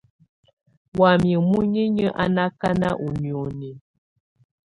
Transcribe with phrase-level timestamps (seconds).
[0.99, 3.69] Wamɛ̀á muninyǝ́ á nà akanà ù nioni.